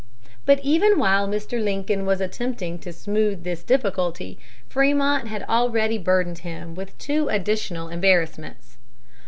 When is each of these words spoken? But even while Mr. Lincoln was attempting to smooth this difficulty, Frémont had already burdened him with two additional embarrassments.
But 0.47 0.59
even 0.63 0.97
while 0.97 1.27
Mr. 1.27 1.63
Lincoln 1.63 2.07
was 2.07 2.21
attempting 2.21 2.79
to 2.79 2.91
smooth 2.91 3.43
this 3.43 3.61
difficulty, 3.61 4.39
Frémont 4.67 5.27
had 5.27 5.43
already 5.43 5.99
burdened 5.99 6.39
him 6.39 6.73
with 6.73 6.97
two 6.97 7.27
additional 7.29 7.87
embarrassments. 7.87 8.77